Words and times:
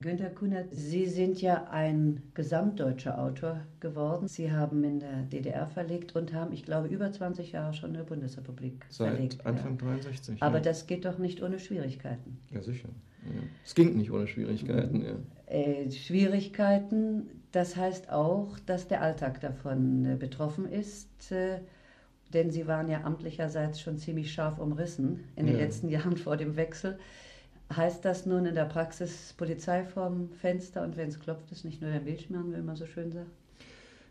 Günter 0.00 0.30
Kunert, 0.30 0.68
Sie 0.70 1.06
sind 1.06 1.42
ja 1.42 1.66
ein 1.72 2.22
gesamtdeutscher 2.34 3.18
Autor 3.18 3.62
geworden. 3.80 4.28
Sie 4.28 4.52
haben 4.52 4.84
in 4.84 5.00
der 5.00 5.22
DDR 5.22 5.66
verlegt 5.66 6.14
und 6.14 6.32
haben, 6.32 6.52
ich 6.52 6.62
glaube, 6.62 6.86
über 6.86 7.10
20 7.10 7.50
Jahre 7.50 7.74
schon 7.74 7.90
in 7.90 7.96
der 7.96 8.04
Bundesrepublik 8.04 8.86
Seit 8.90 9.14
verlegt. 9.14 9.44
Anfang 9.44 9.72
ja. 9.72 9.86
63. 9.86 10.40
Aber 10.40 10.58
ja. 10.58 10.62
das 10.62 10.86
geht 10.86 11.04
doch 11.04 11.18
nicht 11.18 11.42
ohne 11.42 11.58
Schwierigkeiten. 11.58 12.38
Ja, 12.52 12.62
sicher. 12.62 12.88
Ja. 13.24 13.42
Es 13.64 13.74
ging 13.74 13.96
nicht 13.96 14.12
ohne 14.12 14.28
Schwierigkeiten, 14.28 15.04
ja. 15.04 15.16
Äh, 15.52 15.90
Schwierigkeiten, 15.90 17.26
das 17.50 17.74
heißt 17.74 18.12
auch, 18.12 18.56
dass 18.66 18.86
der 18.86 19.02
Alltag 19.02 19.40
davon 19.40 20.04
äh, 20.04 20.14
betroffen 20.14 20.70
ist. 20.70 21.32
Äh, 21.32 21.58
denn 22.32 22.52
Sie 22.52 22.68
waren 22.68 22.88
ja 22.88 23.02
amtlicherseits 23.02 23.80
schon 23.80 23.98
ziemlich 23.98 24.32
scharf 24.32 24.60
umrissen 24.60 25.24
in 25.34 25.46
den 25.46 25.56
letzten 25.56 25.88
Jahren 25.88 26.16
vor 26.16 26.36
dem 26.36 26.54
Wechsel. 26.54 27.00
Heißt 27.74 28.04
das 28.04 28.24
nun 28.24 28.46
in 28.46 28.54
der 28.54 28.64
Praxis 28.64 29.34
Polizei 29.36 29.84
vorm 29.84 30.30
Fenster 30.30 30.82
und 30.82 30.96
wenn 30.96 31.08
es 31.08 31.20
klopft, 31.20 31.52
ist 31.52 31.64
nicht 31.64 31.82
nur 31.82 31.90
der 31.90 32.00
Milchmann, 32.00 32.54
wie 32.54 32.62
man 32.62 32.76
so 32.76 32.86
schön 32.86 33.12
sagt? 33.12 33.30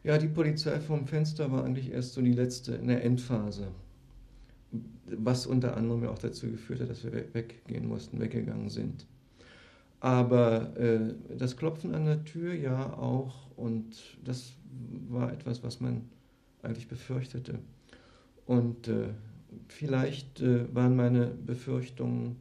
Ja, 0.04 0.18
die 0.18 0.27
Polizei 0.27 0.80
vorm 0.80 1.08
Fenster 1.08 1.52
war 1.52 1.66
eigentlich 1.66 1.91
erst 1.91 2.14
so 2.14 2.22
die 2.22 2.34
letzte, 2.34 2.76
in 2.76 2.88
der 2.88 3.04
Endphase. 3.04 3.70
Was 5.05 5.48
unter 5.48 5.76
anderem 5.76 6.04
ja 6.04 6.12
auch 6.12 6.20
dazu 6.20 6.52
geführt 6.52 6.81
hat, 6.81 6.90
dass 6.90 7.04
wir 7.04 7.12
weggehen 7.34 7.88
mussten, 7.88 8.20
weggegangen 8.20 8.70
sind. 8.70 9.08
Aber 10.00 10.78
äh, 10.78 11.14
das 11.36 11.58
Klopfen 11.58 11.95
an 11.95 12.05
der 12.05 12.23
Tür 12.26 12.53
ja 12.53 12.94
auch 12.94 13.50
und 13.55 14.17
das 14.23 14.53
war 15.09 15.34
etwas, 15.34 15.64
was 15.64 15.80
man 15.80 16.03
eigentlich 16.62 16.88
befürchtete. 16.88 17.58
Und 18.45 18.88
äh, 18.88 19.09
vielleicht 19.67 20.42
äh, 20.42 20.73
waren 20.76 20.95
meine 20.95 21.26
Befürchtungen 21.26 22.36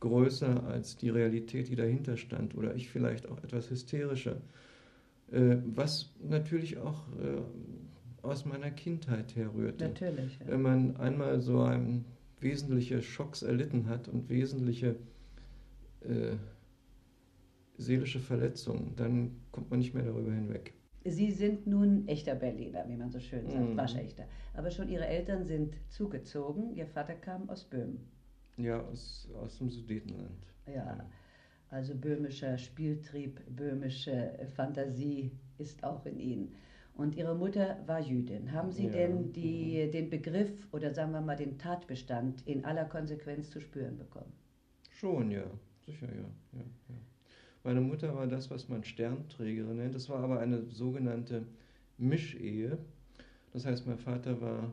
größer 0.00 0.64
als 0.64 0.96
die 0.96 1.10
Realität, 1.10 1.68
die 1.68 1.76
dahinter 1.76 2.16
stand, 2.16 2.56
oder 2.56 2.74
ich 2.74 2.88
vielleicht 2.88 3.28
auch 3.28 3.42
etwas 3.42 3.70
hysterischer, 3.70 4.40
äh, 5.30 5.56
was 5.64 6.14
natürlich 6.22 6.78
auch 6.78 7.08
äh, 7.18 7.42
aus 8.22 8.44
meiner 8.44 8.70
Kindheit 8.70 9.36
herrührte. 9.36 9.84
Natürlich. 9.84 10.38
Ja. 10.40 10.48
Wenn 10.48 10.62
man 10.62 10.96
einmal 10.96 11.40
so 11.40 11.62
ein 11.62 12.04
wesentliche 12.40 13.02
Schocks 13.02 13.42
erlitten 13.42 13.88
hat 13.88 14.08
und 14.08 14.28
wesentliche 14.28 14.96
äh, 16.02 16.36
seelische 17.76 18.20
Verletzungen, 18.20 18.94
dann 18.96 19.36
kommt 19.52 19.70
man 19.70 19.78
nicht 19.80 19.94
mehr 19.94 20.04
darüber 20.04 20.32
hinweg. 20.32 20.74
Sie 21.04 21.30
sind 21.30 21.66
nun 21.66 22.06
echter 22.08 22.34
Berliner, 22.34 22.84
wie 22.88 22.96
man 22.96 23.10
so 23.10 23.20
schön 23.20 23.48
sagt, 23.48 23.74
mm. 23.74 23.76
waschechter. 23.76 24.24
Aber 24.52 24.70
schon 24.70 24.88
Ihre 24.88 25.06
Eltern 25.06 25.44
sind 25.44 25.76
zugezogen. 25.88 26.74
Ihr 26.74 26.86
Vater 26.86 27.14
kam 27.14 27.48
aus 27.48 27.64
Böhmen. 27.64 28.00
Ja, 28.58 28.82
aus, 28.82 29.28
aus 29.40 29.58
dem 29.58 29.70
Sudetenland. 29.70 30.46
Ja, 30.66 31.08
also 31.70 31.94
böhmischer 31.94 32.58
Spieltrieb, 32.58 33.40
böhmische 33.48 34.38
Fantasie 34.54 35.30
ist 35.58 35.82
auch 35.84 36.04
in 36.06 36.18
Ihnen. 36.18 36.54
Und 36.94 37.14
Ihre 37.14 37.36
Mutter 37.36 37.78
war 37.86 38.00
Jüdin. 38.00 38.50
Haben 38.52 38.72
Sie 38.72 38.86
ja. 38.86 38.90
denn 38.90 39.32
die, 39.32 39.88
den 39.90 40.10
Begriff 40.10 40.50
oder 40.72 40.92
sagen 40.92 41.12
wir 41.12 41.20
mal 41.20 41.36
den 41.36 41.56
Tatbestand 41.56 42.44
in 42.46 42.64
aller 42.64 42.86
Konsequenz 42.86 43.50
zu 43.50 43.60
spüren 43.60 43.96
bekommen? 43.96 44.32
Schon, 44.90 45.30
ja. 45.30 45.44
Sicher, 45.86 46.08
ja. 46.08 46.58
ja, 46.58 46.64
ja. 46.88 46.94
Meine 47.62 47.80
Mutter 47.80 48.14
war 48.16 48.26
das, 48.26 48.50
was 48.50 48.68
man 48.68 48.82
Sternträgerin 48.82 49.76
nennt. 49.76 49.94
Das 49.94 50.08
war 50.08 50.24
aber 50.24 50.40
eine 50.40 50.64
sogenannte 50.70 51.46
Mischehe. 51.98 52.78
Das 53.52 53.64
heißt, 53.64 53.86
mein 53.86 53.98
Vater 53.98 54.40
war 54.40 54.72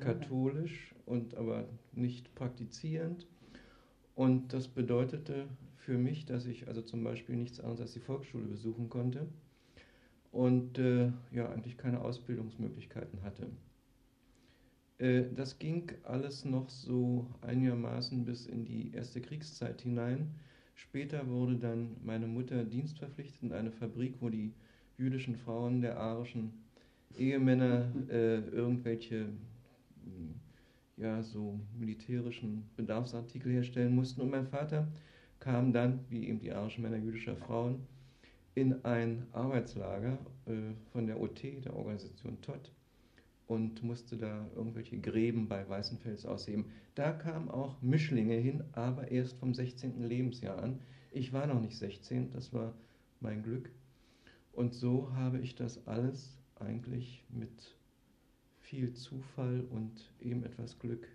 katholisch 0.00 0.94
und 1.06 1.34
aber 1.36 1.68
nicht 1.92 2.34
praktizierend. 2.34 3.26
Und 4.14 4.52
das 4.52 4.68
bedeutete 4.68 5.48
für 5.76 5.98
mich, 5.98 6.26
dass 6.26 6.46
ich 6.46 6.68
also 6.68 6.82
zum 6.82 7.02
Beispiel 7.02 7.36
nichts 7.36 7.60
anderes 7.60 7.80
als 7.80 7.92
die 7.92 8.00
Volksschule 8.00 8.46
besuchen 8.46 8.88
konnte 8.88 9.26
und 10.30 10.78
äh, 10.78 11.12
ja 11.32 11.48
eigentlich 11.50 11.76
keine 11.76 12.02
Ausbildungsmöglichkeiten 12.02 13.22
hatte. 13.22 13.48
Äh, 14.98 15.24
das 15.34 15.58
ging 15.58 15.90
alles 16.04 16.44
noch 16.44 16.68
so 16.68 17.26
einigermaßen 17.40 18.24
bis 18.24 18.46
in 18.46 18.64
die 18.64 18.92
erste 18.92 19.20
Kriegszeit 19.20 19.82
hinein. 19.82 20.34
Später 20.74 21.28
wurde 21.28 21.56
dann 21.56 21.96
meine 22.02 22.26
Mutter 22.26 22.64
dienstverpflichtet 22.64 23.42
in 23.42 23.52
eine 23.52 23.72
Fabrik, 23.72 24.16
wo 24.20 24.28
die 24.28 24.52
jüdischen 24.98 25.36
Frauen 25.36 25.80
der 25.80 25.98
arischen 25.98 26.52
Ehemänner 27.16 27.92
äh, 28.08 28.38
irgendwelche 28.38 29.26
ja, 30.96 31.22
so 31.22 31.58
militärischen 31.78 32.64
Bedarfsartikel 32.76 33.52
herstellen 33.52 33.94
mussten. 33.94 34.20
Und 34.20 34.30
mein 34.30 34.46
Vater 34.46 34.88
kam 35.40 35.72
dann, 35.72 36.00
wie 36.08 36.28
eben 36.28 36.38
die 36.38 36.52
arischen 36.52 36.82
Männer 36.82 36.98
jüdischer 36.98 37.36
Frauen, 37.36 37.86
in 38.54 38.84
ein 38.84 39.26
Arbeitslager 39.32 40.18
äh, 40.46 40.74
von 40.92 41.06
der 41.06 41.20
OT, 41.20 41.42
der 41.64 41.74
Organisation 41.74 42.40
TOT, 42.42 42.70
und 43.46 43.82
musste 43.82 44.16
da 44.16 44.46
irgendwelche 44.54 44.98
Gräben 44.98 45.48
bei 45.48 45.68
Weißenfels 45.68 46.26
ausheben. 46.26 46.66
Da 46.94 47.12
kamen 47.12 47.50
auch 47.50 47.80
Mischlinge 47.82 48.36
hin, 48.36 48.62
aber 48.72 49.10
erst 49.10 49.36
vom 49.38 49.54
16. 49.54 50.02
Lebensjahr 50.02 50.62
an. 50.62 50.80
Ich 51.10 51.32
war 51.32 51.46
noch 51.46 51.60
nicht 51.60 51.76
16, 51.76 52.30
das 52.30 52.52
war 52.52 52.74
mein 53.20 53.42
Glück. 53.42 53.70
Und 54.52 54.74
so 54.74 55.12
habe 55.14 55.38
ich 55.38 55.54
das 55.54 55.86
alles 55.86 56.38
eigentlich 56.56 57.24
mit 57.30 57.74
viel 58.72 58.94
Zufall 58.94 59.64
und 59.70 60.10
eben 60.18 60.42
etwas 60.44 60.78
Glück 60.78 61.06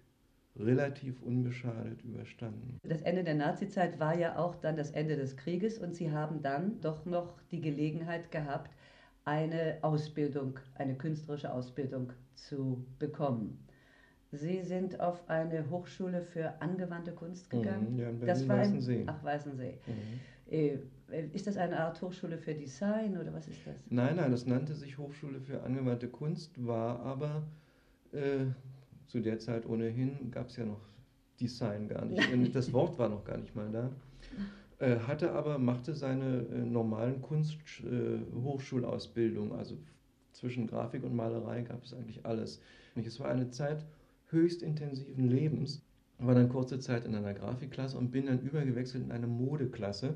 relativ 0.60 1.24
unbeschadet 1.24 2.04
überstanden. 2.04 2.78
Das 2.84 3.02
Ende 3.02 3.24
der 3.24 3.34
Nazizeit 3.34 4.00
war 4.00 4.16
ja 4.16 4.38
auch 4.38 4.54
dann 4.56 4.76
das 4.76 4.92
Ende 4.92 5.16
des 5.16 5.36
Krieges 5.38 5.80
und 5.80 5.96
Sie 5.96 6.12
haben 6.12 6.44
dann 6.44 6.80
doch 6.82 7.06
noch 7.06 7.42
die 7.50 7.60
Gelegenheit 7.60 8.32
gehabt, 8.32 8.76
eine 9.26 9.80
Ausbildung, 9.82 10.60
eine 10.76 10.96
künstlerische 10.96 11.52
Ausbildung 11.52 12.14
zu 12.36 12.86
bekommen. 13.00 13.58
Sie 14.32 14.62
sind 14.62 15.00
auf 15.00 15.28
eine 15.28 15.68
Hochschule 15.72 16.22
für 16.22 16.62
angewandte 16.62 17.12
Kunst 17.12 17.50
gegangen. 17.50 17.94
Mhm, 17.94 18.00
ja, 18.00 18.10
in 18.10 18.20
Berlin, 18.20 18.28
das 18.28 18.48
war 18.48 18.58
Weißensee. 18.60 19.04
Ach, 19.08 19.24
Weißensee. 19.24 19.80
Mhm. 19.88 20.92
Ist 21.34 21.48
das 21.48 21.58
eine 21.58 21.80
Art 21.80 22.02
Hochschule 22.02 22.38
für 22.38 22.54
Design 22.54 23.18
oder 23.18 23.34
was 23.34 23.48
ist 23.48 23.66
das? 23.66 23.78
Nein, 23.90 24.18
nein, 24.18 24.32
das 24.32 24.46
nannte 24.46 24.76
sich 24.76 24.98
Hochschule 24.98 25.40
für 25.40 25.64
angewandte 25.64 26.10
Kunst, 26.10 26.66
war 26.66 27.00
aber 27.00 27.44
äh, 28.12 28.48
zu 29.08 29.22
der 29.22 29.40
Zeit 29.40 29.66
ohnehin, 29.66 30.32
gab 30.32 30.50
es 30.50 30.58
ja 30.58 30.66
noch 30.66 30.82
Design 31.40 31.88
gar 31.88 32.04
nicht. 32.06 32.22
das 32.56 32.74
Wort 32.74 33.00
war 33.00 33.08
noch 33.08 33.24
gar 33.24 33.38
nicht 33.38 33.56
mal 33.56 33.72
da. 33.72 33.90
Äh, 34.80 34.98
hatte 35.00 35.32
aber, 35.32 35.58
machte 35.58 35.96
seine 35.96 36.46
äh, 36.52 36.60
normalen 36.60 37.22
Kunsthochschulausbildung, 37.22 39.52
äh, 39.52 39.56
also 39.56 39.78
zwischen 40.34 40.68
Grafik 40.68 41.04
und 41.04 41.16
Malerei 41.16 41.62
gab 41.62 41.84
es 41.84 41.94
eigentlich 41.94 42.26
alles. 42.26 42.62
Es 42.96 43.20
war 43.20 43.30
eine 43.30 43.50
Zeit 43.50 43.86
höchst 44.28 44.62
intensiven 44.62 45.30
Lebens. 45.30 45.82
War 46.20 46.36
dann 46.36 46.50
kurze 46.50 46.80
Zeit 46.80 47.06
in 47.06 47.16
einer 47.16 47.34
Grafikklasse 47.34 47.98
und 47.98 48.12
bin 48.12 48.28
dann 48.28 48.42
übergewechselt 48.42 49.04
in 49.04 49.12
eine 49.12 49.28
Modeklasse 49.28 50.16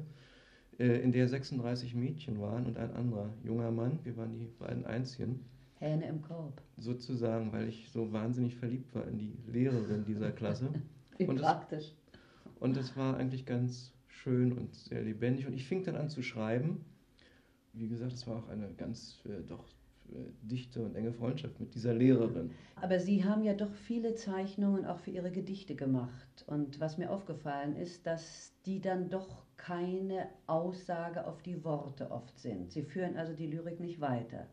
in 0.78 1.12
der 1.12 1.28
36 1.28 1.96
Mädchen 1.96 2.42
waren 2.42 2.66
und 2.66 2.78
ein 2.78 2.92
anderer 2.92 3.30
junger 3.44 3.72
Mann. 3.72 4.00
Wir 4.04 4.18
waren 4.18 4.32
die 4.32 4.48
beiden 4.60 4.86
Einzigen. 4.86 5.46
Hähne 5.80 6.08
im 6.08 6.22
Korb. 6.22 6.62
Sozusagen, 6.78 7.52
weil 7.52 7.68
ich 7.68 7.90
so 7.92 8.12
wahnsinnig 8.12 8.56
verliebt 8.56 8.94
war 8.94 9.08
in 9.08 9.18
die 9.18 9.38
Lehrerin 9.48 10.06
dieser 10.06 10.32
Klasse. 10.32 10.70
Wie 11.18 11.26
und 11.26 11.38
praktisch. 11.38 11.86
Es, 11.86 12.52
und 12.60 12.78
es 12.78 12.96
war 12.96 13.18
eigentlich 13.18 13.46
ganz 13.46 13.94
schön 14.08 14.54
und 14.54 14.76
sehr 14.76 15.02
lebendig. 15.02 15.48
Und 15.48 15.54
ich 15.54 15.66
fing 15.66 15.84
dann 15.84 15.96
an 15.96 16.10
zu 16.10 16.22
schreiben. 16.22 16.86
Wie 17.74 17.88
gesagt, 17.88 18.14
es 18.14 18.28
war 18.28 18.38
auch 18.38 18.50
eine 18.50 18.70
ganz 18.74 19.20
äh, 19.26 19.42
doch 19.48 19.66
dichte 20.42 20.84
und 20.84 20.96
enge 20.96 21.14
Freundschaft 21.14 21.60
mit 21.60 21.74
dieser 21.74 21.94
Lehrerin. 21.94 22.52
Aber 22.76 23.00
Sie 23.00 23.24
haben 23.24 23.44
ja 23.44 23.54
doch 23.54 23.74
viele 23.74 24.16
Zeichnungen 24.16 24.86
auch 24.86 25.00
für 25.00 25.12
Ihre 25.12 25.32
Gedichte 25.32 25.76
gemacht. 25.76 26.44
Und 26.48 26.80
was 26.80 26.98
mir 26.98 27.12
aufgefallen 27.12 27.76
ist, 27.76 28.06
dass 28.06 28.54
die 28.66 28.82
dann 28.82 29.10
doch 29.10 29.44
keine 29.66 30.28
Aussage 30.48 31.28
auf 31.28 31.42
die 31.44 31.64
Worte 31.64 32.10
oft 32.10 32.38
sind. 32.40 32.72
Sie 32.72 32.82
führen 32.82 33.16
also 33.16 33.34
die 33.34 33.48
Lyrik 33.48 33.80
nicht 33.80 34.02
weiter. 34.02 34.48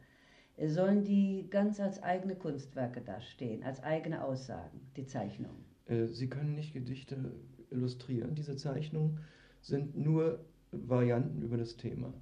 Sollen 0.66 1.04
die 1.04 1.46
ganz 1.50 1.80
als 1.80 2.02
eigene 2.02 2.34
Kunstwerke 2.34 3.00
dastehen, 3.00 3.62
als 3.62 3.82
eigene 3.82 4.22
Aussagen, 4.24 4.80
die 4.96 5.06
Zeichnungen? 5.06 5.64
Äh, 5.86 6.06
Sie 6.06 6.28
können 6.28 6.54
nicht 6.54 6.74
Gedichte 6.74 7.32
illustrieren. 7.70 8.34
Diese 8.34 8.56
Zeichnungen 8.56 9.20
sind 9.62 9.96
nur 9.96 10.44
Varianten 10.72 11.42
über 11.42 11.56
das 11.56 11.76
Thema. 11.76 12.12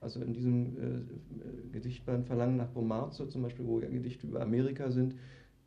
Also 0.00 0.20
in 0.22 0.32
diesem 0.32 0.76
äh, 0.76 1.72
Gedichtband 1.72 2.26
Verlangen 2.26 2.56
nach 2.56 2.68
Bomarzo 2.68 3.26
zum 3.26 3.42
Beispiel, 3.42 3.66
wo 3.66 3.80
ja 3.80 3.88
Gedichte 3.88 4.26
über 4.26 4.40
Amerika 4.40 4.90
sind, 4.90 5.16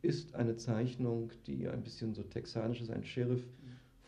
ist 0.02 0.34
eine 0.34 0.56
Zeichnung, 0.56 1.30
die 1.46 1.68
ein 1.68 1.82
bisschen 1.82 2.14
so 2.14 2.22
texanisch 2.22 2.80
ist, 2.80 2.90
ein 2.90 3.04
Sheriff 3.04 3.44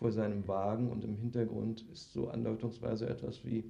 vor 0.03 0.11
seinem 0.11 0.47
Wagen 0.49 0.91
und 0.91 1.05
im 1.05 1.15
Hintergrund 1.15 1.87
ist 1.93 2.13
so 2.13 2.29
andeutungsweise 2.29 3.09
etwas 3.09 3.45
wie 3.45 3.65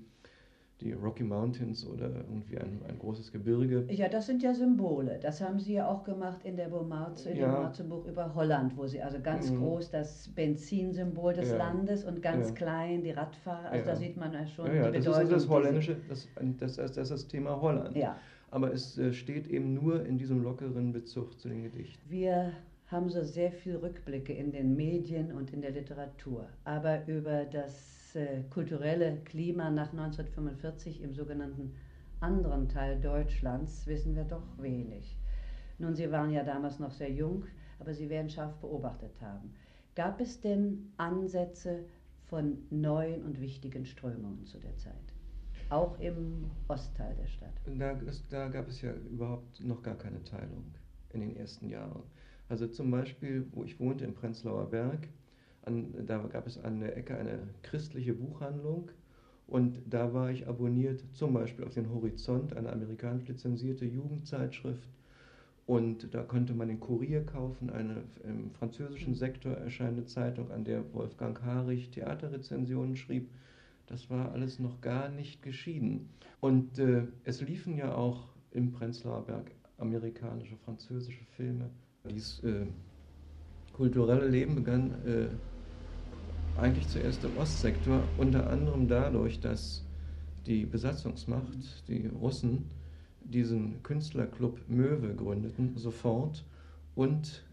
die 0.80 0.94
Rocky 0.94 1.22
Mountains 1.22 1.86
oder 1.86 2.08
irgendwie 2.08 2.56
ein, 2.56 2.80
ein 2.88 2.98
großes 2.98 3.30
Gebirge. 3.30 3.84
Ja, 3.90 4.08
das 4.08 4.26
sind 4.26 4.42
ja 4.42 4.54
Symbole. 4.54 5.20
Das 5.22 5.42
haben 5.42 5.60
Sie 5.60 5.74
ja 5.74 5.86
auch 5.86 6.04
gemacht 6.04 6.40
in 6.44 6.56
der 6.56 6.68
Bomarze, 6.68 7.30
in 7.30 7.36
ja. 7.36 7.46
dem 7.46 7.62
Marze-Buch 7.62 8.06
über 8.06 8.34
Holland, 8.34 8.74
wo 8.78 8.86
Sie 8.86 9.00
also 9.02 9.20
ganz 9.20 9.50
mhm. 9.50 9.58
groß 9.58 9.90
das 9.90 10.28
Benzinsymbol 10.34 11.34
des 11.34 11.50
ja. 11.50 11.58
Landes 11.58 12.04
und 12.04 12.22
ganz 12.22 12.48
ja. 12.48 12.54
klein 12.54 13.02
die 13.02 13.10
Radfahrer. 13.10 13.68
Also 13.68 13.86
da 13.86 13.94
sieht 13.94 14.16
man 14.16 14.32
ja 14.32 14.46
schon 14.46 14.64
die 14.64 14.78
Bedeutung. 14.78 15.04
Das 15.04 15.22
ist 15.22 15.32
das 15.32 15.48
Holländische, 15.50 15.96
das, 16.08 16.26
das, 16.58 16.76
das, 16.76 16.92
das 16.92 16.96
ist 16.96 17.10
das 17.10 17.28
Thema 17.28 17.60
Holland. 17.60 17.94
Ja. 17.94 18.16
Aber 18.50 18.72
es 18.72 18.96
äh, 18.96 19.12
steht 19.12 19.48
eben 19.48 19.74
nur 19.74 20.04
in 20.06 20.16
diesem 20.16 20.42
lockeren 20.42 20.92
Bezug 20.92 21.38
zu 21.38 21.50
den 21.50 21.62
Gedichten. 21.62 22.02
Wir 22.08 22.52
haben 22.92 23.08
so 23.08 23.22
sehr 23.24 23.50
viel 23.50 23.76
Rückblicke 23.76 24.32
in 24.32 24.52
den 24.52 24.76
Medien 24.76 25.32
und 25.32 25.52
in 25.52 25.62
der 25.62 25.70
Literatur. 25.70 26.46
Aber 26.64 27.06
über 27.06 27.44
das 27.46 28.14
äh, 28.14 28.42
kulturelle 28.50 29.16
Klima 29.24 29.70
nach 29.70 29.90
1945 29.92 31.02
im 31.02 31.14
sogenannten 31.14 31.74
anderen 32.20 32.68
Teil 32.68 33.00
Deutschlands 33.00 33.86
wissen 33.86 34.14
wir 34.14 34.24
doch 34.24 34.46
wenig. 34.58 35.18
Nun, 35.78 35.94
Sie 35.94 36.10
waren 36.12 36.30
ja 36.30 36.44
damals 36.44 36.78
noch 36.78 36.92
sehr 36.92 37.10
jung, 37.10 37.44
aber 37.80 37.94
Sie 37.94 38.08
werden 38.08 38.30
scharf 38.30 38.54
beobachtet 38.56 39.20
haben. 39.20 39.54
Gab 39.94 40.20
es 40.20 40.40
denn 40.40 40.92
Ansätze 40.98 41.84
von 42.26 42.58
neuen 42.70 43.22
und 43.24 43.40
wichtigen 43.40 43.84
Strömungen 43.84 44.46
zu 44.46 44.58
der 44.58 44.76
Zeit? 44.76 44.94
Auch 45.70 45.98
im 45.98 46.50
Ostteil 46.68 47.14
der 47.16 47.26
Stadt? 47.26 47.54
Da, 47.78 47.98
da 48.30 48.48
gab 48.48 48.68
es 48.68 48.82
ja 48.82 48.92
überhaupt 48.92 49.64
noch 49.64 49.82
gar 49.82 49.96
keine 49.96 50.22
Teilung 50.22 50.64
in 51.10 51.20
den 51.20 51.36
ersten 51.36 51.68
Jahren. 51.68 52.02
Also 52.52 52.66
zum 52.66 52.90
Beispiel, 52.90 53.46
wo 53.52 53.64
ich 53.64 53.80
wohnte, 53.80 54.04
im 54.04 54.12
Prenzlauer 54.12 54.68
Berg, 54.68 55.08
an, 55.62 55.86
da 56.06 56.18
gab 56.18 56.46
es 56.46 56.62
an 56.62 56.80
der 56.80 56.98
Ecke 56.98 57.16
eine 57.16 57.38
christliche 57.62 58.12
Buchhandlung 58.12 58.90
und 59.46 59.80
da 59.88 60.12
war 60.12 60.30
ich 60.30 60.46
abonniert 60.46 61.02
zum 61.14 61.32
Beispiel 61.32 61.64
auf 61.64 61.72
den 61.72 61.88
Horizont, 61.88 62.54
eine 62.54 62.70
amerikanisch 62.70 63.26
lizenzierte 63.26 63.86
Jugendzeitschrift. 63.86 64.86
Und 65.64 66.12
da 66.12 66.24
konnte 66.24 66.52
man 66.52 66.68
den 66.68 66.78
Kurier 66.78 67.24
kaufen, 67.24 67.70
eine 67.70 68.02
im 68.22 68.50
französischen 68.50 69.14
Sektor 69.14 69.52
erscheinende 69.52 70.04
Zeitung, 70.04 70.50
an 70.50 70.64
der 70.64 70.92
Wolfgang 70.92 71.42
Harich 71.42 71.88
Theaterrezensionen 71.88 72.96
schrieb. 72.96 73.30
Das 73.86 74.10
war 74.10 74.30
alles 74.32 74.58
noch 74.58 74.82
gar 74.82 75.08
nicht 75.08 75.40
geschieden. 75.40 76.10
Und 76.40 76.78
äh, 76.78 77.04
es 77.24 77.40
liefen 77.40 77.78
ja 77.78 77.94
auch 77.94 78.28
im 78.50 78.72
Prenzlauer 78.72 79.24
Berg 79.24 79.52
amerikanische, 79.78 80.56
französische 80.58 81.24
Filme 81.34 81.70
dieses 82.10 82.42
äh, 82.44 82.66
kulturelle 83.72 84.28
Leben 84.28 84.54
begann 84.54 84.90
äh, 85.06 86.60
eigentlich 86.60 86.88
zuerst 86.88 87.24
im 87.24 87.36
Ostsektor, 87.38 88.02
unter 88.18 88.50
anderem 88.50 88.88
dadurch, 88.88 89.40
dass 89.40 89.84
die 90.46 90.66
Besatzungsmacht, 90.66 91.88
die 91.88 92.06
Russen, 92.08 92.66
diesen 93.20 93.82
Künstlerclub 93.82 94.60
Möwe 94.68 95.14
gründeten, 95.14 95.76
sofort 95.76 96.44
und 96.94 97.44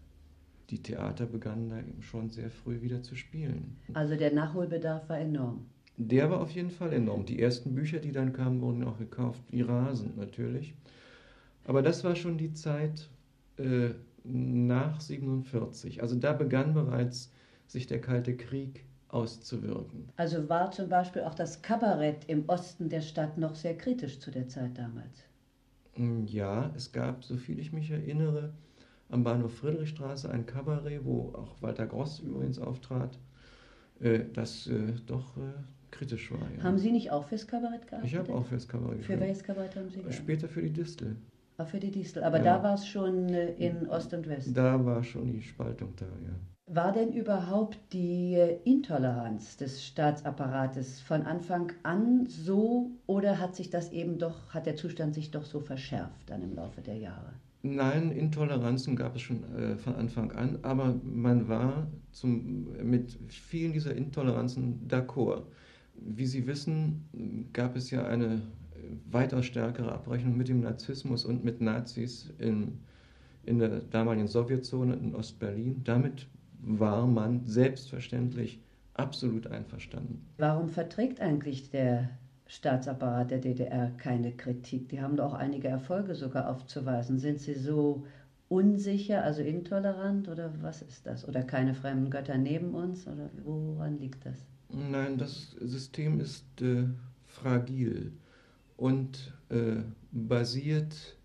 die 0.70 0.82
Theater 0.82 1.26
begannen 1.26 1.70
da 1.70 1.78
eben 1.78 2.02
schon 2.02 2.30
sehr 2.30 2.50
früh 2.50 2.80
wieder 2.80 3.02
zu 3.02 3.16
spielen. 3.16 3.76
Also 3.94 4.16
der 4.16 4.32
Nachholbedarf 4.32 5.08
war 5.08 5.18
enorm. 5.18 5.66
Der 5.96 6.30
war 6.30 6.40
auf 6.40 6.50
jeden 6.52 6.70
Fall 6.70 6.92
enorm. 6.92 7.26
Die 7.26 7.40
ersten 7.40 7.74
Bücher, 7.74 7.98
die 7.98 8.12
dann 8.12 8.32
kamen, 8.32 8.60
wurden 8.60 8.84
auch 8.84 8.98
gekauft, 8.98 9.42
wie 9.50 9.62
rasend 9.62 10.16
natürlich. 10.16 10.74
Aber 11.64 11.82
das 11.82 12.04
war 12.04 12.16
schon 12.16 12.38
die 12.38 12.52
Zeit, 12.52 13.10
äh, 13.58 13.90
nach 14.24 15.00
47. 15.00 16.02
Also 16.02 16.16
da 16.16 16.32
begann 16.32 16.74
bereits 16.74 17.32
sich 17.66 17.86
der 17.86 18.00
Kalte 18.00 18.36
Krieg 18.36 18.84
auszuwirken. 19.08 20.08
Also 20.16 20.48
war 20.48 20.70
zum 20.70 20.88
Beispiel 20.88 21.22
auch 21.22 21.34
das 21.34 21.62
Kabarett 21.62 22.24
im 22.28 22.48
Osten 22.48 22.88
der 22.88 23.00
Stadt 23.00 23.38
noch 23.38 23.54
sehr 23.54 23.76
kritisch 23.76 24.20
zu 24.20 24.30
der 24.30 24.48
Zeit 24.48 24.78
damals? 24.78 25.24
Mm, 25.96 26.24
ja, 26.26 26.70
es 26.76 26.92
gab, 26.92 27.24
so 27.24 27.36
viel 27.36 27.58
ich 27.58 27.72
mich 27.72 27.90
erinnere, 27.90 28.52
am 29.08 29.24
Bahnhof 29.24 29.54
Friedrichstraße 29.54 30.30
ein 30.30 30.46
Kabarett, 30.46 31.04
wo 31.04 31.32
auch 31.34 31.60
Walter 31.60 31.86
Gross 31.86 32.20
übrigens 32.20 32.58
auftrat, 32.58 33.18
äh, 34.00 34.20
das 34.32 34.68
äh, 34.68 34.92
doch 35.06 35.36
äh, 35.36 35.40
kritisch 35.90 36.30
war. 36.30 36.48
Ja. 36.56 36.62
Haben 36.62 36.78
Sie 36.78 36.92
nicht 36.92 37.10
auch 37.10 37.26
fürs 37.26 37.46
Kabarett 37.46 37.86
gearbeitet? 37.88 38.12
Ich 38.12 38.18
habe 38.18 38.32
auch 38.32 38.46
fürs 38.46 38.68
Kabarett 38.68 39.04
Für 39.04 39.18
welches 39.18 39.42
Kabarett 39.42 39.74
haben 39.74 39.88
Sie 39.88 39.96
gearbeitet? 39.96 40.18
Später 40.18 40.48
für 40.48 40.62
die 40.62 40.72
Distel. 40.72 41.16
War 41.60 41.66
für 41.66 41.78
die 41.78 41.90
Distel. 41.90 42.24
Aber 42.24 42.38
ja. 42.38 42.44
da 42.44 42.62
war 42.62 42.72
es 42.72 42.86
schon 42.86 43.28
äh, 43.34 43.50
in 43.58 43.86
Ost 43.90 44.14
und 44.14 44.26
West. 44.26 44.56
Da 44.56 44.82
war 44.82 45.04
schon 45.04 45.30
die 45.30 45.42
Spaltung 45.42 45.92
da, 45.94 46.06
ja. 46.06 46.74
War 46.74 46.90
denn 46.90 47.12
überhaupt 47.12 47.78
die 47.92 48.32
äh, 48.32 48.60
Intoleranz 48.64 49.58
des 49.58 49.84
Staatsapparates 49.84 51.02
von 51.02 51.20
Anfang 51.20 51.72
an 51.82 52.24
so 52.28 52.92
oder 53.06 53.38
hat 53.38 53.56
sich 53.56 53.68
das 53.68 53.92
eben 53.92 54.16
doch, 54.16 54.54
hat 54.54 54.64
der 54.64 54.76
Zustand 54.76 55.12
sich 55.12 55.32
doch 55.32 55.44
so 55.44 55.60
verschärft 55.60 56.30
dann 56.30 56.40
im 56.40 56.54
Laufe 56.54 56.80
der 56.80 56.96
Jahre? 56.96 57.34
Nein, 57.60 58.10
Intoleranzen 58.10 58.96
gab 58.96 59.14
es 59.16 59.20
schon 59.20 59.44
äh, 59.54 59.76
von 59.76 59.96
Anfang 59.96 60.32
an, 60.32 60.60
aber 60.62 60.94
man 61.04 61.46
war 61.46 61.88
zum, 62.10 62.68
mit 62.82 63.18
vielen 63.28 63.74
dieser 63.74 63.94
Intoleranzen 63.94 64.88
d'accord. 64.88 65.42
Wie 65.94 66.24
Sie 66.24 66.46
wissen, 66.46 67.50
gab 67.52 67.76
es 67.76 67.90
ja 67.90 68.06
eine 68.06 68.40
weiter 69.10 69.42
stärkere 69.42 69.92
Abrechnung 69.92 70.36
mit 70.36 70.48
dem 70.48 70.60
Narzissmus 70.60 71.24
und 71.24 71.44
mit 71.44 71.60
Nazis 71.60 72.32
in, 72.38 72.78
in 73.44 73.58
der 73.58 73.80
damaligen 73.80 74.28
Sowjetzone 74.28 74.94
in 74.94 75.14
Ostberlin. 75.14 75.82
Damit 75.84 76.26
war 76.62 77.06
man 77.06 77.46
selbstverständlich 77.46 78.60
absolut 78.94 79.46
einverstanden. 79.46 80.26
Warum 80.38 80.68
verträgt 80.68 81.20
eigentlich 81.20 81.70
der 81.70 82.10
Staatsapparat 82.46 83.30
der 83.30 83.38
DDR 83.38 83.90
keine 83.96 84.32
Kritik? 84.32 84.88
Die 84.88 85.00
haben 85.00 85.16
doch 85.16 85.32
auch 85.32 85.34
einige 85.34 85.68
Erfolge 85.68 86.14
sogar 86.14 86.48
aufzuweisen. 86.48 87.18
Sind 87.18 87.40
sie 87.40 87.54
so 87.54 88.04
unsicher, 88.48 89.22
also 89.22 89.42
intolerant 89.42 90.28
oder 90.28 90.52
was 90.60 90.82
ist 90.82 91.06
das? 91.06 91.26
Oder 91.26 91.42
keine 91.42 91.74
fremden 91.74 92.10
Götter 92.10 92.36
neben 92.36 92.74
uns? 92.74 93.06
Oder 93.06 93.30
woran 93.44 93.98
liegt 93.98 94.26
das? 94.26 94.44
Nein, 94.68 95.18
das 95.18 95.52
System 95.60 96.20
ist 96.20 96.60
äh, 96.60 96.84
fragil 97.26 98.12
und 98.80 99.34
äh, 99.50 99.82
basiert 100.10 101.18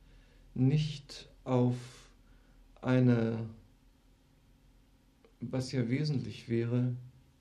nicht 0.53 1.29
auf 1.45 1.75
einer, 2.81 3.45
was 5.39 5.71
ja 5.71 5.87
wesentlich 5.89 6.49
wäre, 6.49 6.93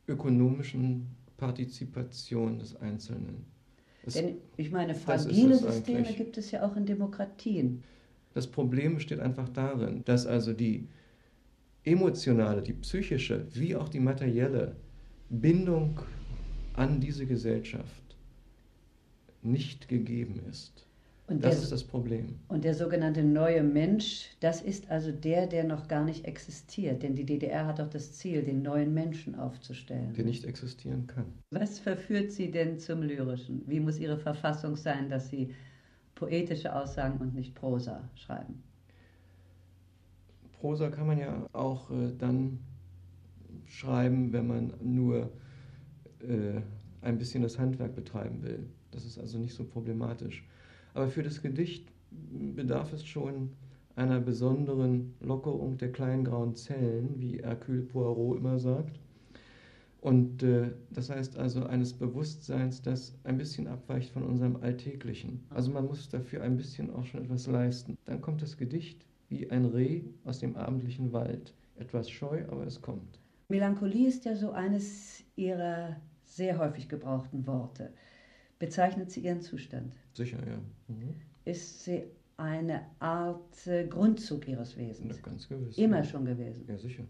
ökonomischen 0.06 1.08
Partizipation 1.36 2.60
des 2.60 2.76
Einzelnen. 2.76 3.44
Es, 4.06 4.14
Denn 4.14 4.36
ich 4.56 4.70
meine, 4.70 4.94
fragile 4.94 5.56
Systeme 5.56 6.12
gibt 6.12 6.38
es 6.38 6.52
ja 6.52 6.64
auch 6.64 6.76
in 6.76 6.86
Demokratien. 6.86 7.82
Das 8.34 8.46
Problem 8.46 8.94
besteht 8.94 9.18
einfach 9.18 9.48
darin, 9.48 10.04
dass 10.04 10.26
also 10.26 10.52
die 10.52 10.86
emotionale, 11.82 12.62
die 12.62 12.74
psychische 12.74 13.46
wie 13.52 13.74
auch 13.74 13.88
die 13.88 14.00
materielle 14.00 14.76
Bindung 15.28 15.98
an 16.74 17.00
diese 17.00 17.26
Gesellschaft 17.26 18.03
nicht 19.44 19.88
gegeben 19.88 20.40
ist. 20.50 20.86
Und 21.26 21.42
das 21.42 21.54
der, 21.54 21.62
ist 21.64 21.72
das 21.72 21.84
Problem. 21.84 22.38
Und 22.48 22.64
der 22.64 22.74
sogenannte 22.74 23.22
neue 23.22 23.62
Mensch, 23.62 24.28
das 24.40 24.60
ist 24.60 24.90
also 24.90 25.10
der, 25.10 25.46
der 25.46 25.64
noch 25.64 25.88
gar 25.88 26.04
nicht 26.04 26.26
existiert. 26.26 27.02
Denn 27.02 27.14
die 27.14 27.24
DDR 27.24 27.66
hat 27.66 27.78
doch 27.78 27.88
das 27.88 28.12
Ziel, 28.12 28.42
den 28.42 28.60
neuen 28.60 28.92
Menschen 28.92 29.34
aufzustellen. 29.34 30.12
Der 30.12 30.24
nicht 30.24 30.44
existieren 30.44 31.06
kann. 31.06 31.24
Was 31.50 31.78
verführt 31.78 32.30
Sie 32.30 32.50
denn 32.50 32.78
zum 32.78 33.02
Lyrischen? 33.02 33.62
Wie 33.66 33.80
muss 33.80 33.98
Ihre 33.98 34.18
Verfassung 34.18 34.76
sein, 34.76 35.08
dass 35.08 35.30
Sie 35.30 35.54
poetische 36.14 36.74
Aussagen 36.74 37.18
und 37.20 37.34
nicht 37.34 37.54
Prosa 37.54 38.06
schreiben? 38.16 38.62
Prosa 40.60 40.90
kann 40.90 41.06
man 41.06 41.18
ja 41.18 41.46
auch 41.54 41.90
äh, 41.90 42.12
dann 42.18 42.58
schreiben, 43.66 44.32
wenn 44.34 44.46
man 44.46 44.74
nur 44.82 45.30
äh, 46.20 46.60
ein 47.04 47.18
bisschen 47.18 47.42
das 47.42 47.58
Handwerk 47.58 47.94
betreiben 47.94 48.42
will. 48.42 48.66
Das 48.90 49.04
ist 49.04 49.18
also 49.18 49.38
nicht 49.38 49.54
so 49.54 49.64
problematisch. 49.64 50.44
Aber 50.94 51.08
für 51.08 51.22
das 51.22 51.42
Gedicht 51.42 51.88
bedarf 52.10 52.92
es 52.92 53.04
schon 53.04 53.50
einer 53.96 54.20
besonderen 54.20 55.14
Lockerung 55.20 55.76
der 55.78 55.92
kleinen 55.92 56.24
grauen 56.24 56.54
Zellen, 56.54 57.14
wie 57.18 57.38
Hercule 57.42 57.82
Poirot 57.82 58.38
immer 58.38 58.58
sagt. 58.58 58.98
Und 60.00 60.42
äh, 60.42 60.70
das 60.90 61.08
heißt 61.08 61.38
also 61.38 61.64
eines 61.64 61.94
Bewusstseins, 61.94 62.82
das 62.82 63.14
ein 63.24 63.38
bisschen 63.38 63.66
abweicht 63.66 64.10
von 64.10 64.22
unserem 64.22 64.56
Alltäglichen. 64.56 65.44
Also 65.48 65.70
man 65.70 65.86
muss 65.86 66.08
dafür 66.08 66.42
ein 66.42 66.56
bisschen 66.56 66.90
auch 66.90 67.06
schon 67.06 67.22
etwas 67.22 67.46
leisten. 67.46 67.96
Dann 68.04 68.20
kommt 68.20 68.42
das 68.42 68.56
Gedicht 68.56 69.06
wie 69.28 69.50
ein 69.50 69.64
Reh 69.64 70.02
aus 70.24 70.40
dem 70.40 70.56
abendlichen 70.56 71.12
Wald. 71.12 71.54
Etwas 71.76 72.10
scheu, 72.10 72.44
aber 72.50 72.66
es 72.66 72.82
kommt. 72.82 73.18
Melancholie 73.48 74.08
ist 74.08 74.24
ja 74.26 74.36
so 74.36 74.50
eines 74.50 75.24
Ihrer 75.36 75.96
sehr 76.34 76.58
häufig 76.58 76.88
gebrauchten 76.88 77.46
Worte. 77.46 77.92
Bezeichnet 78.58 79.10
sie 79.10 79.20
Ihren 79.20 79.40
Zustand? 79.40 79.94
Sicher, 80.12 80.38
ja. 80.46 80.58
Mhm. 80.88 81.14
Ist 81.44 81.84
sie 81.84 82.04
eine 82.36 82.86
Art 82.98 83.66
äh, 83.66 83.86
Grundzug 83.86 84.48
Ihres 84.48 84.76
Wesens? 84.76 85.16
Ja, 85.16 85.22
ganz 85.22 85.48
gewiss. 85.48 85.78
Immer 85.78 85.98
ja. 85.98 86.04
schon 86.04 86.24
gewesen? 86.24 86.64
Ja, 86.66 86.76
sicher. 86.76 87.04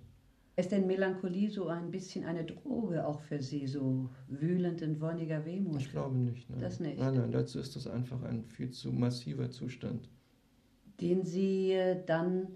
Ist 0.57 0.71
denn 0.71 0.87
Melancholie 0.87 1.51
so 1.51 1.67
ein 1.67 1.91
bisschen 1.91 2.25
eine 2.25 2.45
Droge 2.45 3.05
auch 3.07 3.21
für 3.21 3.43
Sie, 3.43 3.67
so 3.67 4.09
wühlend 4.29 4.83
in 4.83 5.01
wonniger 5.01 5.45
Wehmut? 5.45 5.81
Ich 5.81 5.91
glaube 5.91 6.17
nicht. 6.17 6.49
Nein. 6.49 6.61
Das 6.61 6.79
nicht? 6.79 6.99
Nein, 6.99 7.15
nein, 7.15 7.33
dazu 7.33 7.59
ist 7.59 7.75
das 7.75 7.89
einfach 7.89 8.23
ein 8.23 8.45
viel 8.45 8.71
zu 8.71 8.93
massiver 8.93 9.51
Zustand. 9.51 10.09
Den 11.01 11.25
Sie 11.25 11.73
äh, 11.73 12.05
dann 12.07 12.47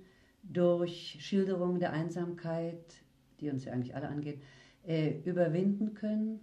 durch 0.45 1.17
Schilderungen 1.21 1.81
der 1.81 1.93
Einsamkeit, 1.93 3.03
die 3.41 3.51
uns 3.51 3.65
ja 3.65 3.73
eigentlich 3.73 3.97
alle 3.97 4.09
angeht, 4.09 4.41
äh, 4.87 5.19
überwinden 5.25 5.95
können? 5.95 6.41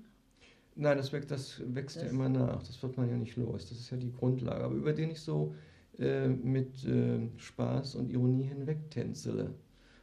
Nein, 0.75 0.97
das, 0.97 1.13
wächst, 1.13 1.31
das 1.31 1.61
wächst 1.73 1.95
das 1.95 2.03
ja 2.03 2.09
immer 2.09 2.29
nach. 2.29 2.61
Das 2.63 2.81
wird 2.83 2.97
man 2.97 3.09
ja 3.09 3.15
nicht 3.15 3.37
los. 3.37 3.69
Das 3.69 3.79
ist 3.79 3.89
ja 3.91 3.97
die 3.97 4.11
Grundlage. 4.11 4.63
Aber 4.63 4.75
über 4.75 4.93
den 4.93 5.11
ich 5.11 5.21
so 5.21 5.55
äh, 5.97 6.27
mit 6.27 6.85
äh, 6.85 7.29
Spaß 7.37 7.95
und 7.95 8.09
Ironie 8.09 8.43
hinwegtänzele. 8.43 9.53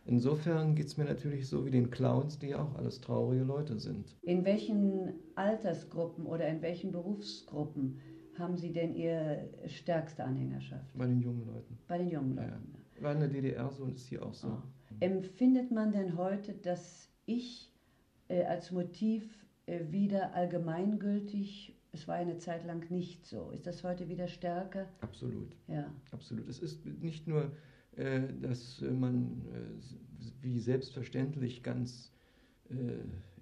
Insofern 0.04 0.74
geht 0.74 0.86
es 0.86 0.96
mir 0.96 1.04
natürlich 1.04 1.46
so 1.48 1.64
wie 1.64 1.70
den 1.70 1.90
Clowns, 1.90 2.38
die 2.38 2.48
ja 2.48 2.62
auch 2.62 2.74
alles 2.74 3.00
traurige 3.00 3.44
Leute 3.44 3.78
sind. 3.78 4.16
In 4.22 4.44
welchen 4.44 5.12
Altersgruppen 5.36 6.26
oder 6.26 6.48
in 6.48 6.60
welchen 6.62 6.90
Berufsgruppen 6.90 7.98
haben 8.38 8.56
Sie 8.56 8.72
denn 8.72 8.96
Ihre 8.96 9.48
stärkste 9.66 10.24
Anhängerschaft? 10.24 10.86
Bei 10.96 11.06
den 11.06 11.20
jungen 11.20 11.46
Leuten. 11.46 11.78
Bei 11.86 11.98
den 11.98 12.08
jungen 12.08 12.34
Leuten. 12.34 12.74
Ja. 12.96 13.02
War 13.02 13.12
in 13.12 13.20
der 13.20 13.28
DDR 13.28 13.70
so 13.70 13.84
und 13.84 13.94
ist 13.94 14.06
hier 14.06 14.24
auch 14.24 14.34
so. 14.34 14.48
Oh. 14.48 14.62
Empfindet 15.00 15.70
man 15.70 15.92
denn 15.92 16.16
heute 16.16 16.54
das 16.54 17.08
Ich 17.26 17.72
äh, 18.28 18.44
als 18.44 18.70
Motiv 18.72 19.41
wieder 19.66 20.34
allgemeingültig? 20.34 21.74
Es 21.92 22.08
war 22.08 22.16
eine 22.16 22.38
Zeit 22.38 22.64
lang 22.64 22.90
nicht 22.90 23.26
so. 23.26 23.50
Ist 23.50 23.66
das 23.66 23.84
heute 23.84 24.08
wieder 24.08 24.26
stärker? 24.26 24.88
Absolut. 25.00 25.56
Ja. 25.68 25.92
Absolut. 26.10 26.48
Es 26.48 26.58
ist 26.58 26.84
nicht 26.86 27.26
nur 27.26 27.52
äh, 27.96 28.22
dass 28.40 28.80
man 28.80 29.42
äh, 29.52 30.32
wie 30.40 30.58
selbstverständlich 30.58 31.62
ganz 31.62 32.10
äh, 32.70 32.74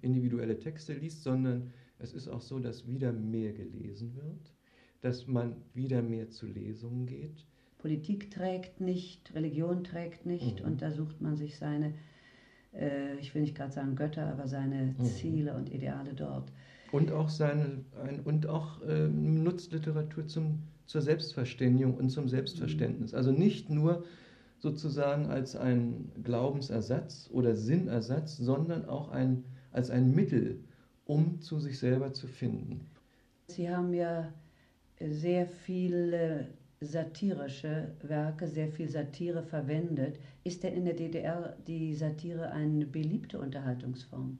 individuelle 0.01 0.59
Texte 0.59 0.93
liest, 0.93 1.23
sondern 1.23 1.71
es 1.99 2.11
ist 2.13 2.27
auch 2.27 2.41
so, 2.41 2.59
dass 2.59 2.85
wieder 2.85 3.13
mehr 3.13 3.53
gelesen 3.53 4.13
wird, 4.15 4.53
dass 4.99 5.25
man 5.25 5.55
wieder 5.73 6.01
mehr 6.01 6.29
zu 6.29 6.47
Lesungen 6.47 7.05
geht. 7.05 7.45
Politik 7.77 8.29
trägt 8.29 8.81
nicht, 8.81 9.33
Religion 9.33 9.85
trägt 9.85 10.25
nicht 10.25 10.59
mhm. 10.59 10.65
und 10.65 10.81
da 10.81 10.91
sucht 10.91 11.21
man 11.21 11.37
sich 11.37 11.57
seine, 11.57 11.93
äh, 12.73 13.15
ich 13.19 13.33
will 13.33 13.41
nicht 13.41 13.55
gerade 13.55 13.71
sagen 13.71 13.95
Götter, 13.95 14.27
aber 14.27 14.47
seine 14.47 14.95
mhm. 14.97 15.03
Ziele 15.03 15.53
und 15.53 15.71
Ideale 15.71 16.13
dort. 16.13 16.51
Und 16.91 17.11
auch, 17.11 17.29
seine, 17.29 17.85
ein, 18.03 18.19
und 18.21 18.47
auch 18.47 18.81
äh, 18.81 19.07
nutzt 19.07 19.71
Literatur 19.71 20.27
zum, 20.27 20.63
zur 20.85 21.01
Selbstverständigung 21.01 21.95
und 21.95 22.09
zum 22.09 22.27
Selbstverständnis. 22.27 23.13
Mhm. 23.13 23.17
Also 23.17 23.31
nicht 23.31 23.69
nur 23.69 24.03
sozusagen 24.59 25.27
als 25.27 25.55
ein 25.55 26.11
Glaubensersatz 26.23 27.29
oder 27.31 27.55
Sinnersatz, 27.55 28.37
sondern 28.37 28.85
auch 28.85 29.09
ein, 29.09 29.43
als 29.71 29.89
ein 29.89 30.13
Mittel, 30.13 30.63
um 31.05 31.41
zu 31.41 31.59
sich 31.59 31.79
selber 31.79 32.13
zu 32.13 32.27
finden. 32.27 32.87
Sie 33.47 33.69
haben 33.69 33.93
ja 33.93 34.31
sehr 34.99 35.47
viele 35.47 36.47
satirische 36.81 37.91
Werke, 38.01 38.47
sehr 38.47 38.67
viel 38.67 38.89
Satire 38.89 39.43
verwendet. 39.43 40.19
Ist 40.43 40.63
denn 40.63 40.73
in 40.73 40.85
der 40.85 40.95
DDR 40.95 41.55
die 41.67 41.93
Satire 41.93 42.51
eine 42.51 42.85
beliebte 42.85 43.39
Unterhaltungsform? 43.39 44.39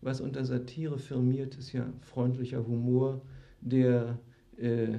Was 0.00 0.20
unter 0.20 0.44
Satire 0.44 0.98
firmiert, 0.98 1.56
ist 1.56 1.72
ja 1.72 1.86
freundlicher 2.00 2.66
Humor, 2.66 3.22
der 3.60 4.18
äh, 4.56 4.98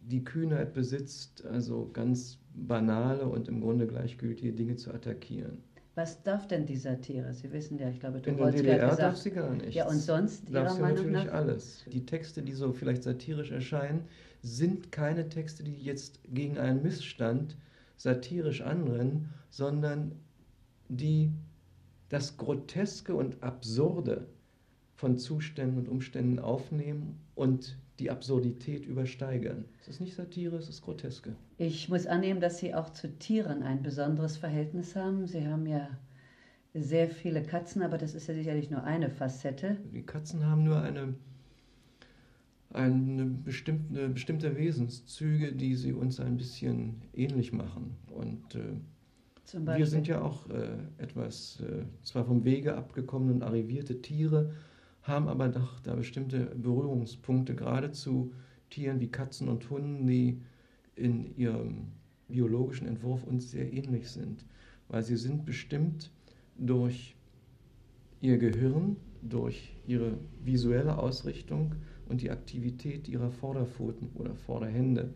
die 0.00 0.24
Kühnheit 0.24 0.72
besitzt, 0.72 1.44
also 1.44 1.90
ganz 1.92 2.38
banale 2.54 3.26
und 3.26 3.48
im 3.48 3.60
Grunde 3.60 3.86
gleichgültige 3.86 4.52
Dinge 4.52 4.76
zu 4.76 4.92
attackieren. 4.92 5.58
Was 5.94 6.22
darf 6.22 6.48
denn 6.48 6.64
die 6.64 6.76
Satire? 6.76 7.34
Sie 7.34 7.52
wissen 7.52 7.78
ja, 7.78 7.88
ich 7.90 8.00
glaube, 8.00 8.18
In 8.18 8.36
der 8.38 8.50
DDR 8.50 8.78
gesagt, 8.78 9.00
darf 9.00 9.16
sie 9.16 9.30
gar 9.30 9.54
nicht. 9.54 9.74
Ja, 9.74 9.88
und 9.88 9.98
sonst 9.98 10.48
Ihrer 10.48 10.64
darf 10.64 10.72
sie 10.74 10.80
Meinung 10.80 11.10
natürlich 11.10 11.26
nach? 11.26 11.34
alles. 11.34 11.84
Die 11.92 12.06
Texte, 12.06 12.42
die 12.42 12.52
so 12.52 12.72
vielleicht 12.72 13.02
satirisch 13.02 13.50
erscheinen, 13.50 14.04
sind 14.40 14.90
keine 14.90 15.28
Texte, 15.28 15.62
die 15.62 15.76
jetzt 15.76 16.20
gegen 16.24 16.56
einen 16.56 16.82
Missstand 16.82 17.56
satirisch 17.96 18.62
anrennen, 18.62 19.28
sondern 19.50 20.12
die 20.88 21.30
das 22.08 22.36
Groteske 22.36 23.14
und 23.14 23.42
Absurde 23.42 24.26
von 24.94 25.18
Zuständen 25.18 25.78
und 25.78 25.88
Umständen 25.88 26.38
aufnehmen 26.38 27.18
und 27.34 27.78
die 27.98 28.10
Absurdität 28.10 28.86
übersteigern. 28.86 29.64
Es 29.82 29.88
ist 29.88 30.00
nicht 30.00 30.14
Satire, 30.14 30.56
es 30.56 30.68
ist 30.68 30.82
Groteske. 30.82 31.34
Ich 31.58 31.88
muss 31.88 32.06
annehmen, 32.06 32.40
dass 32.40 32.58
Sie 32.58 32.74
auch 32.74 32.90
zu 32.90 33.08
Tieren 33.18 33.62
ein 33.62 33.82
besonderes 33.82 34.36
Verhältnis 34.36 34.96
haben. 34.96 35.26
Sie 35.26 35.46
haben 35.46 35.66
ja 35.66 35.88
sehr 36.74 37.08
viele 37.08 37.42
Katzen, 37.42 37.82
aber 37.82 37.98
das 37.98 38.14
ist 38.14 38.26
ja 38.28 38.34
sicherlich 38.34 38.70
nur 38.70 38.82
eine 38.84 39.10
Facette. 39.10 39.76
Die 39.92 40.02
Katzen 40.02 40.46
haben 40.46 40.64
nur 40.64 40.80
eine, 40.80 41.14
eine 42.70 43.26
bestimmte, 43.26 44.08
bestimmte 44.08 44.56
Wesenszüge, 44.56 45.52
die 45.52 45.76
sie 45.76 45.92
uns 45.92 46.18
ein 46.18 46.38
bisschen 46.38 47.02
ähnlich 47.12 47.52
machen. 47.52 47.96
Und 48.10 48.54
äh, 48.54 49.76
wir 49.76 49.86
sind 49.86 50.08
ja 50.08 50.22
auch 50.22 50.48
äh, 50.48 50.78
etwas, 50.96 51.60
äh, 51.60 51.84
zwar 52.02 52.24
vom 52.24 52.44
Wege 52.44 52.74
abgekommene 52.74 53.34
und 53.34 53.42
arrivierte 53.42 54.00
Tiere, 54.00 54.54
haben 55.02 55.28
aber 55.28 55.48
doch 55.48 55.80
da 55.80 55.94
bestimmte 55.94 56.46
Berührungspunkte, 56.56 57.54
gerade 57.54 57.92
zu 57.92 58.32
Tieren 58.70 59.00
wie 59.00 59.08
Katzen 59.08 59.48
und 59.48 59.68
Hunden, 59.68 60.06
die 60.06 60.40
in 60.94 61.36
ihrem 61.36 61.88
biologischen 62.28 62.86
Entwurf 62.86 63.24
uns 63.24 63.50
sehr 63.50 63.72
ähnlich 63.72 64.08
sind, 64.10 64.44
weil 64.88 65.02
sie 65.02 65.16
sind 65.16 65.44
bestimmt 65.44 66.10
durch 66.56 67.16
ihr 68.20 68.38
Gehirn, 68.38 68.96
durch 69.22 69.76
ihre 69.86 70.18
visuelle 70.44 70.98
Ausrichtung 70.98 71.74
und 72.08 72.22
die 72.22 72.30
Aktivität 72.30 73.08
ihrer 73.08 73.30
Vorderpfoten 73.30 74.10
oder 74.14 74.34
Vorderhände 74.34 75.12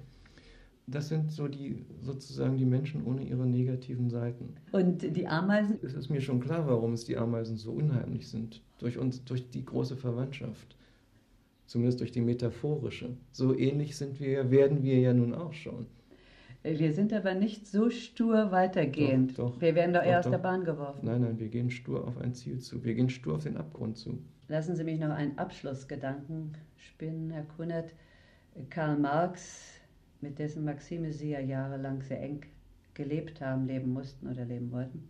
das 0.86 1.08
sind 1.08 1.32
so 1.32 1.48
die 1.48 1.84
sozusagen 2.00 2.56
die 2.56 2.64
Menschen 2.64 3.04
ohne 3.04 3.22
ihre 3.22 3.46
negativen 3.46 4.08
Seiten. 4.08 4.54
Und 4.72 5.02
die 5.16 5.26
Ameisen? 5.26 5.78
Es 5.82 5.94
ist 5.94 6.10
mir 6.10 6.20
schon 6.20 6.40
klar, 6.40 6.66
warum 6.66 6.92
es 6.92 7.04
die 7.04 7.16
Ameisen 7.16 7.56
so 7.56 7.72
unheimlich 7.72 8.28
sind. 8.28 8.62
Durch 8.78 8.98
uns, 8.98 9.24
durch 9.24 9.50
die 9.50 9.64
große 9.64 9.96
Verwandtschaft. 9.96 10.76
Zumindest 11.66 11.98
durch 11.98 12.12
die 12.12 12.20
metaphorische. 12.20 13.16
So 13.32 13.56
ähnlich 13.56 13.96
sind 13.96 14.20
wir, 14.20 14.50
werden 14.52 14.84
wir 14.84 15.00
ja 15.00 15.12
nun 15.12 15.34
auch 15.34 15.52
schon. 15.52 15.86
Wir 16.62 16.92
sind 16.92 17.12
aber 17.12 17.34
nicht 17.34 17.66
so 17.66 17.90
stur 17.90 18.50
weitergehend. 18.52 19.38
Doch, 19.38 19.52
doch, 19.52 19.60
wir 19.60 19.74
werden 19.74 19.92
doch, 19.92 20.00
doch 20.00 20.08
eher 20.08 20.18
aus 20.20 20.30
der 20.30 20.38
Bahn 20.38 20.64
geworfen. 20.64 21.00
Nein, 21.02 21.22
nein, 21.22 21.38
wir 21.38 21.48
gehen 21.48 21.70
stur 21.70 22.06
auf 22.06 22.18
ein 22.18 22.34
Ziel 22.34 22.58
zu. 22.58 22.84
Wir 22.84 22.94
gehen 22.94 23.08
stur 23.08 23.36
auf 23.36 23.42
den 23.42 23.56
Abgrund 23.56 23.96
zu. 23.96 24.18
Lassen 24.48 24.76
Sie 24.76 24.84
mich 24.84 25.00
noch 25.00 25.10
einen 25.10 25.36
Abschlussgedanken 25.38 26.52
spinnen, 26.76 27.30
Herr 27.30 27.44
Kunert. 27.44 27.92
Karl 28.70 28.96
Marx 28.98 29.75
mit 30.20 30.38
dessen 30.38 30.64
Maxime 30.64 31.12
Sie 31.12 31.30
ja 31.30 31.40
jahrelang 31.40 32.02
sehr 32.02 32.22
eng 32.22 32.40
gelebt 32.94 33.40
haben, 33.40 33.66
leben 33.66 33.92
mussten 33.92 34.28
oder 34.28 34.44
leben 34.44 34.72
wollten, 34.72 35.08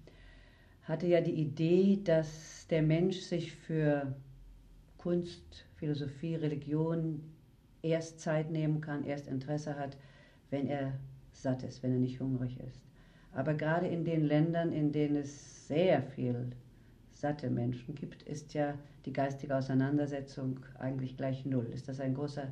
hatte 0.82 1.06
ja 1.06 1.20
die 1.20 1.34
Idee, 1.34 2.00
dass 2.02 2.66
der 2.68 2.82
Mensch 2.82 3.20
sich 3.20 3.52
für 3.52 4.14
Kunst, 4.98 5.64
Philosophie, 5.76 6.34
Religion 6.34 7.20
erst 7.82 8.20
Zeit 8.20 8.50
nehmen 8.50 8.80
kann, 8.80 9.04
erst 9.04 9.28
Interesse 9.28 9.76
hat, 9.76 9.96
wenn 10.50 10.66
er 10.66 10.92
satt 11.32 11.62
ist, 11.62 11.82
wenn 11.82 11.92
er 11.92 11.98
nicht 11.98 12.20
hungrig 12.20 12.58
ist. 12.60 12.80
Aber 13.32 13.54
gerade 13.54 13.86
in 13.86 14.04
den 14.04 14.24
Ländern, 14.24 14.72
in 14.72 14.92
denen 14.92 15.16
es 15.16 15.68
sehr 15.68 16.02
viel 16.02 16.52
satte 17.12 17.50
Menschen 17.50 17.94
gibt, 17.94 18.22
ist 18.22 18.54
ja 18.54 18.74
die 19.04 19.12
geistige 19.12 19.56
Auseinandersetzung 19.56 20.60
eigentlich 20.78 21.16
gleich 21.16 21.44
null. 21.44 21.66
Ist 21.66 21.88
das 21.88 22.00
ein 22.00 22.14
großer 22.14 22.48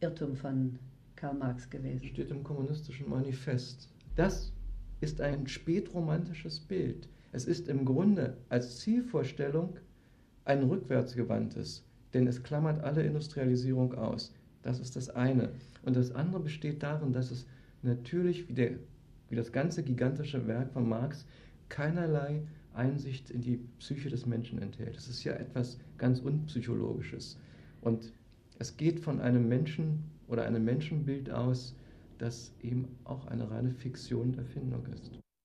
Irrtum 0.00 0.36
von 0.36 0.78
Karl 1.18 1.34
Marx 1.34 1.68
gewesen. 1.68 2.06
Steht 2.06 2.30
im 2.30 2.44
kommunistischen 2.44 3.10
Manifest. 3.10 3.88
Das 4.14 4.52
ist 5.00 5.20
ein 5.20 5.48
spätromantisches 5.48 6.60
Bild. 6.60 7.08
Es 7.32 7.44
ist 7.44 7.68
im 7.68 7.84
Grunde 7.84 8.36
als 8.48 8.78
Zielvorstellung 8.78 9.76
ein 10.44 10.62
rückwärtsgewandtes, 10.62 11.84
denn 12.14 12.28
es 12.28 12.42
klammert 12.44 12.84
alle 12.84 13.02
Industrialisierung 13.02 13.94
aus. 13.94 14.32
Das 14.62 14.78
ist 14.78 14.94
das 14.94 15.10
eine. 15.10 15.50
Und 15.84 15.96
das 15.96 16.12
andere 16.12 16.40
besteht 16.40 16.84
darin, 16.84 17.12
dass 17.12 17.32
es 17.32 17.46
natürlich 17.82 18.48
wie, 18.48 18.54
der, 18.54 18.70
wie 19.28 19.36
das 19.36 19.50
ganze 19.50 19.82
gigantische 19.82 20.46
Werk 20.46 20.72
von 20.72 20.88
Marx 20.88 21.26
keinerlei 21.68 22.42
Einsicht 22.74 23.30
in 23.30 23.40
die 23.40 23.56
Psyche 23.80 24.08
des 24.08 24.24
Menschen 24.24 24.62
enthält. 24.62 24.96
Es 24.96 25.08
ist 25.08 25.24
ja 25.24 25.32
etwas 25.32 25.78
ganz 25.96 26.20
Unpsychologisches. 26.20 27.40
Und 27.80 28.12
es 28.60 28.76
geht 28.76 29.00
von 29.00 29.20
einem 29.20 29.48
Menschen 29.48 30.04
oder 30.28 30.44
einem 30.44 30.64
Menschenbild 30.64 31.30
aus, 31.30 31.74
das 32.18 32.52
eben 32.62 32.98
auch 33.04 33.26
eine 33.26 33.50
reine 33.50 33.72
Fiktion 33.72 34.36
Erfindung 34.36 34.86
ist. 34.86 35.18